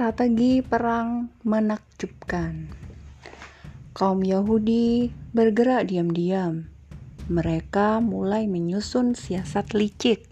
Strategi 0.00 0.64
perang 0.64 1.28
menakjubkan. 1.44 2.72
Kaum 3.92 4.24
Yahudi 4.24 5.12
bergerak 5.36 5.92
diam-diam. 5.92 6.72
Mereka 7.28 8.00
mulai 8.00 8.48
menyusun 8.48 9.12
siasat 9.12 9.76
licik. 9.76 10.24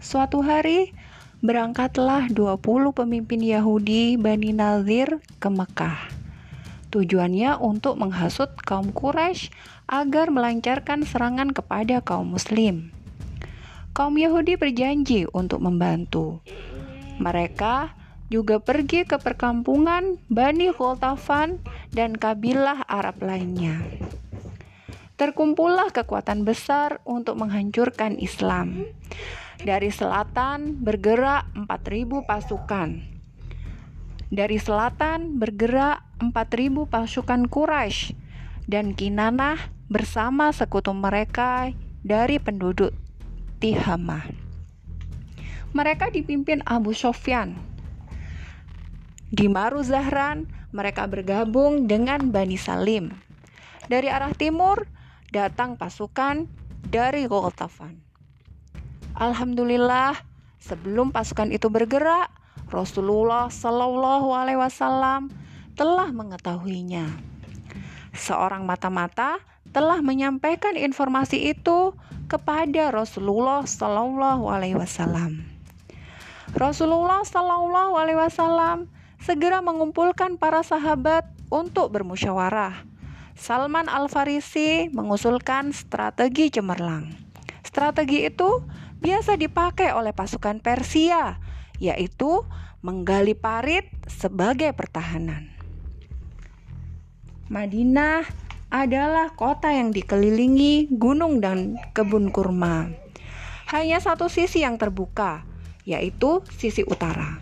Suatu 0.00 0.40
hari, 0.40 0.96
berangkatlah 1.44 2.32
20 2.32 2.96
pemimpin 2.96 3.44
Yahudi 3.44 4.16
Bani 4.16 4.56
Nazir 4.56 5.20
ke 5.36 5.52
Mekah. 5.52 6.08
Tujuannya 6.88 7.60
untuk 7.60 8.00
menghasut 8.00 8.56
kaum 8.64 8.88
Quraisy 8.88 9.52
agar 9.84 10.32
melancarkan 10.32 11.04
serangan 11.04 11.52
kepada 11.52 12.00
kaum 12.00 12.32
muslim. 12.32 12.88
Kaum 13.92 14.16
Yahudi 14.16 14.56
berjanji 14.56 15.28
untuk 15.36 15.60
membantu. 15.60 16.40
Mereka 17.20 18.05
juga 18.26 18.58
pergi 18.58 19.06
ke 19.06 19.22
perkampungan 19.22 20.18
Bani 20.26 20.74
Gholtafan 20.74 21.62
dan 21.94 22.18
kabilah 22.18 22.82
Arab 22.90 23.22
lainnya. 23.22 23.78
Terkumpullah 25.16 25.94
kekuatan 25.94 26.44
besar 26.44 27.00
untuk 27.08 27.40
menghancurkan 27.40 28.20
Islam. 28.20 28.84
Dari 29.56 29.88
selatan 29.88 30.84
bergerak 30.84 31.48
4000 31.56 32.28
pasukan. 32.28 33.00
Dari 34.28 34.58
selatan 34.60 35.40
bergerak 35.40 36.04
4000 36.20 36.84
pasukan 36.84 37.40
Quraisy 37.48 38.12
dan 38.68 38.92
Kinanah 38.92 39.72
bersama 39.88 40.50
sekutu 40.52 40.92
mereka 40.92 41.72
dari 42.04 42.36
penduduk 42.36 42.92
Tihamah. 43.62 44.28
Mereka 45.72 46.12
dipimpin 46.12 46.60
Abu 46.68 46.92
Sofyan 46.92 47.75
di 49.30 49.50
Maru 49.50 49.82
Zahran, 49.82 50.46
mereka 50.70 51.06
bergabung 51.10 51.90
dengan 51.90 52.30
Bani 52.30 52.54
Salim. 52.54 53.10
Dari 53.86 54.10
arah 54.10 54.34
timur, 54.34 54.86
datang 55.34 55.74
pasukan 55.78 56.46
dari 56.86 57.26
Gholtafan. 57.26 57.98
Alhamdulillah, 59.16 60.14
sebelum 60.62 61.10
pasukan 61.10 61.50
itu 61.50 61.66
bergerak, 61.70 62.30
Rasulullah 62.70 63.46
Shallallahu 63.46 64.34
Alaihi 64.34 64.58
Wasallam 64.58 65.30
telah 65.78 66.10
mengetahuinya. 66.10 67.06
Seorang 68.16 68.66
mata-mata 68.66 69.38
telah 69.70 70.02
menyampaikan 70.02 70.74
informasi 70.74 71.52
itu 71.52 71.94
kepada 72.26 72.90
Rasulullah 72.90 73.62
Shallallahu 73.62 74.50
Alaihi 74.50 74.74
Wasallam. 74.74 75.46
Rasulullah 76.58 77.22
Shallallahu 77.22 77.92
Alaihi 77.94 78.18
Wasallam 78.18 78.95
segera 79.20 79.64
mengumpulkan 79.64 80.36
para 80.36 80.60
sahabat 80.60 81.28
untuk 81.48 81.92
bermusyawarah. 81.94 82.84
Salman 83.36 83.92
Al-Farisi 83.92 84.88
mengusulkan 84.90 85.76
strategi 85.76 86.48
cemerlang. 86.48 87.12
Strategi 87.60 88.24
itu 88.24 88.64
biasa 89.04 89.36
dipakai 89.36 89.92
oleh 89.92 90.16
pasukan 90.16 90.64
Persia, 90.64 91.36
yaitu 91.76 92.48
menggali 92.80 93.36
parit 93.36 93.92
sebagai 94.08 94.72
pertahanan. 94.72 95.52
Madinah 97.52 98.24
adalah 98.72 99.30
kota 99.36 99.70
yang 99.70 99.94
dikelilingi 99.94 100.90
gunung 100.90 101.38
dan 101.38 101.78
kebun 101.94 102.34
kurma. 102.34 102.90
Hanya 103.70 104.02
satu 104.02 104.26
sisi 104.26 104.62
yang 104.66 104.78
terbuka, 104.78 105.46
yaitu 105.86 106.42
sisi 106.50 106.82
utara. 106.82 107.38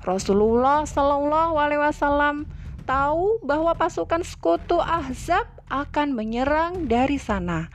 Rasulullah 0.00 0.88
Shallallahu 0.88 1.60
Alaihi 1.60 1.84
Wasallam 1.84 2.48
tahu 2.88 3.36
bahwa 3.44 3.76
pasukan 3.76 4.24
sekutu 4.24 4.80
Ahzab 4.80 5.44
akan 5.68 6.16
menyerang 6.16 6.88
dari 6.88 7.20
sana. 7.20 7.68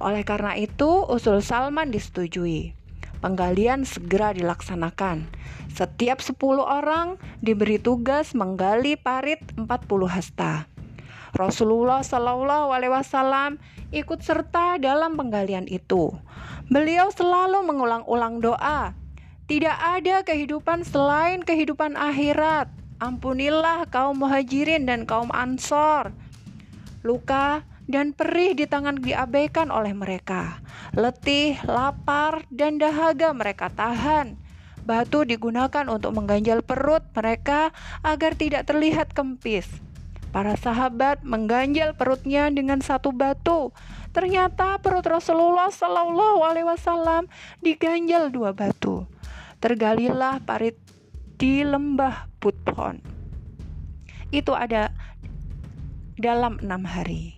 Oleh 0.00 0.24
karena 0.24 0.56
itu, 0.56 1.04
usul 1.06 1.44
Salman 1.44 1.92
disetujui. 1.92 2.72
Penggalian 3.20 3.84
segera 3.84 4.32
dilaksanakan. 4.32 5.28
Setiap 5.72 6.24
10 6.24 6.40
orang 6.64 7.20
diberi 7.44 7.76
tugas 7.76 8.32
menggali 8.32 8.96
parit 8.96 9.44
40 9.60 9.68
hasta. 10.08 10.64
Rasulullah 11.36 12.00
Shallallahu 12.00 12.72
Alaihi 12.72 12.92
Wasallam 12.96 13.60
ikut 13.92 14.24
serta 14.24 14.80
dalam 14.80 15.20
penggalian 15.20 15.68
itu. 15.68 16.08
Beliau 16.72 17.12
selalu 17.12 17.68
mengulang-ulang 17.68 18.40
doa 18.40 18.96
tidak 19.46 19.78
ada 19.78 20.26
kehidupan 20.26 20.82
selain 20.82 21.38
kehidupan 21.38 21.94
akhirat. 21.94 22.66
Ampunilah 22.98 23.86
kaum 23.94 24.18
muhajirin 24.18 24.90
dan 24.90 25.06
kaum 25.06 25.30
ansor. 25.30 26.10
Luka 27.06 27.62
dan 27.86 28.10
perih 28.10 28.58
di 28.58 28.66
tangan 28.66 28.98
diabaikan 28.98 29.70
oleh 29.70 29.94
mereka. 29.94 30.58
Letih, 30.98 31.62
lapar, 31.62 32.42
dan 32.50 32.82
dahaga 32.82 33.30
mereka 33.30 33.70
tahan. 33.70 34.34
Batu 34.82 35.22
digunakan 35.22 35.86
untuk 35.86 36.10
mengganjal 36.18 36.66
perut 36.66 37.06
mereka 37.14 37.70
agar 38.02 38.34
tidak 38.34 38.66
terlihat 38.66 39.14
kempis. 39.14 39.70
Para 40.34 40.58
sahabat 40.58 41.22
mengganjal 41.22 41.94
perutnya 41.94 42.50
dengan 42.50 42.82
satu 42.82 43.14
batu. 43.14 43.70
Ternyata 44.10 44.82
perut 44.82 45.06
Rasulullah 45.06 45.70
Shallallahu 45.70 46.42
Alaihi 46.42 46.66
Wasallam 46.66 47.30
diganjal 47.62 48.34
dua 48.34 48.50
batu 48.50 49.06
tergalilah 49.66 50.38
parit 50.46 50.78
di 51.42 51.66
lembah 51.66 52.30
Buthon. 52.38 53.02
Itu 54.30 54.54
ada 54.54 54.94
dalam 56.14 56.62
enam 56.62 56.86
hari. 56.86 57.34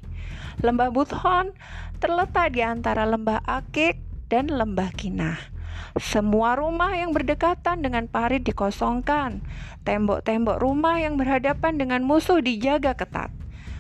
Lembah 0.60 0.92
Buthon 0.92 1.56
terletak 2.04 2.52
di 2.52 2.60
antara 2.60 3.08
lembah 3.08 3.40
Akik 3.48 3.96
dan 4.28 4.52
lembah 4.52 4.92
Kinah. 4.92 5.40
Semua 5.96 6.52
rumah 6.52 6.92
yang 6.92 7.16
berdekatan 7.16 7.80
dengan 7.80 8.04
parit 8.12 8.44
dikosongkan. 8.44 9.40
Tembok-tembok 9.88 10.60
rumah 10.60 11.00
yang 11.00 11.16
berhadapan 11.16 11.80
dengan 11.80 12.04
musuh 12.04 12.44
dijaga 12.44 12.92
ketat. 12.92 13.32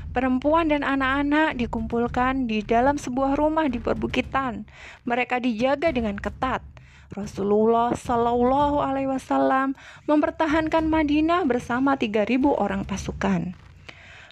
Perempuan 0.08 0.72
dan 0.72 0.80
anak-anak 0.80 1.60
dikumpulkan 1.60 2.48
di 2.48 2.64
dalam 2.64 2.96
sebuah 2.96 3.36
rumah 3.36 3.68
di 3.68 3.76
perbukitan. 3.76 4.64
Mereka 5.04 5.38
dijaga 5.44 5.92
dengan 5.92 6.16
ketat. 6.16 6.64
Rasulullah 7.12 7.96
Shallallahu 7.96 8.84
Alaihi 8.84 9.08
Wasallam 9.08 9.72
mempertahankan 10.04 10.88
Madinah 10.88 11.44
bersama 11.48 11.96
3.000 11.96 12.40
orang 12.52 12.84
pasukan. 12.84 13.56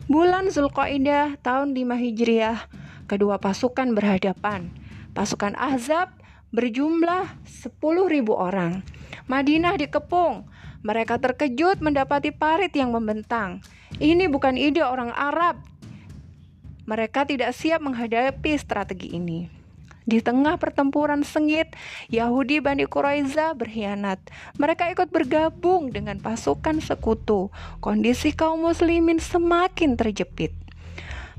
Bulan 0.08 0.52
Zulqaidah 0.52 1.40
tahun 1.40 1.72
5 1.72 2.04
Hijriah, 2.04 2.68
kedua 3.08 3.40
pasukan 3.40 3.96
berhadapan. 3.96 4.68
Pasukan 5.16 5.56
Ahzab 5.56 6.12
berjumlah 6.52 7.40
10.000 7.48 7.80
orang. 8.32 8.84
Madinah 9.26 9.80
dikepung. 9.80 10.44
Mereka 10.86 11.18
terkejut 11.18 11.82
mendapati 11.82 12.30
parit 12.30 12.70
yang 12.70 12.94
membentang. 12.94 13.58
Ini 13.98 14.30
bukan 14.30 14.54
ide 14.54 14.86
orang 14.86 15.10
Arab. 15.10 15.58
Mereka 16.86 17.26
tidak 17.26 17.50
siap 17.58 17.82
menghadapi 17.82 18.54
strategi 18.54 19.18
ini. 19.18 19.50
Di 20.06 20.22
tengah 20.22 20.54
pertempuran 20.62 21.26
sengit, 21.26 21.74
Yahudi 22.06 22.62
Bani 22.62 22.86
Quraiza 22.86 23.58
berkhianat. 23.58 24.22
Mereka 24.54 24.94
ikut 24.94 25.10
bergabung 25.10 25.90
dengan 25.90 26.22
pasukan 26.22 26.78
sekutu. 26.78 27.50
Kondisi 27.82 28.30
kaum 28.30 28.62
muslimin 28.62 29.18
semakin 29.18 29.98
terjepit. 29.98 30.54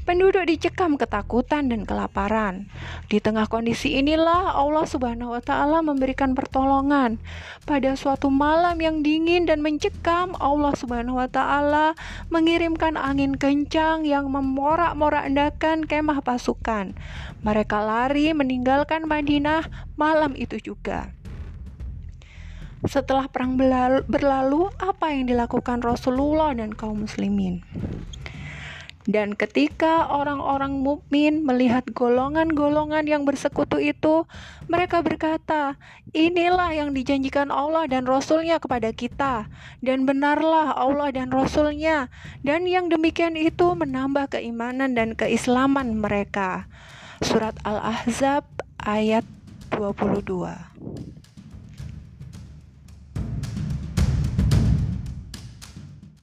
Penduduk 0.07 0.47
dicekam 0.47 0.95
ketakutan 0.95 1.67
dan 1.67 1.83
kelaparan. 1.83 2.71
Di 3.11 3.19
tengah 3.19 3.43
kondisi 3.51 3.99
inilah 3.99 4.55
Allah 4.55 4.87
Subhanahu 4.87 5.35
wa 5.35 5.43
taala 5.43 5.83
memberikan 5.83 6.31
pertolongan. 6.31 7.19
Pada 7.67 7.91
suatu 7.99 8.31
malam 8.31 8.79
yang 8.79 9.03
dingin 9.03 9.43
dan 9.43 9.59
mencekam, 9.59 10.31
Allah 10.39 10.71
Subhanahu 10.79 11.19
wa 11.19 11.27
taala 11.27 11.91
mengirimkan 12.31 12.95
angin 12.95 13.35
kencang 13.35 14.07
yang 14.07 14.31
memorak-morandakan 14.31 15.83
kemah 15.83 16.23
pasukan. 16.23 16.95
Mereka 17.43 17.77
lari 17.83 18.31
meninggalkan 18.31 19.11
Madinah 19.11 19.91
malam 19.99 20.39
itu 20.39 20.55
juga. 20.63 21.11
Setelah 22.87 23.27
perang 23.27 23.59
berlalu, 24.07 24.71
apa 24.79 25.11
yang 25.11 25.27
dilakukan 25.27 25.83
Rasulullah 25.83 26.55
dan 26.55 26.71
kaum 26.71 27.03
muslimin? 27.03 27.59
Dan 29.07 29.39
ketika 29.39 30.11
orang-orang 30.11 30.83
mukmin 30.83 31.47
melihat 31.47 31.87
golongan-golongan 31.95 33.07
yang 33.07 33.23
bersekutu 33.23 33.79
itu, 33.79 34.27
mereka 34.67 34.99
berkata, 34.99 35.79
inilah 36.11 36.75
yang 36.75 36.91
dijanjikan 36.91 37.47
Allah 37.47 37.87
dan 37.87 38.03
Rasulnya 38.03 38.59
kepada 38.59 38.91
kita. 38.91 39.47
Dan 39.79 40.03
benarlah 40.03 40.75
Allah 40.75 41.15
dan 41.15 41.31
Rasulnya. 41.31 42.11
Dan 42.43 42.67
yang 42.67 42.91
demikian 42.91 43.39
itu 43.39 43.79
menambah 43.79 44.35
keimanan 44.35 44.91
dan 44.91 45.15
keislaman 45.15 45.95
mereka. 46.03 46.67
Surat 47.23 47.55
Al-Ahzab 47.63 48.43
ayat 48.83 49.23
22 49.71 50.76